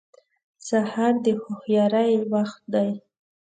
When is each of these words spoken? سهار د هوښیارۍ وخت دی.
سهار 0.67 1.13
د 1.25 1.27
هوښیارۍ 1.41 2.11
وخت 2.31 2.61
دی. 2.73 2.89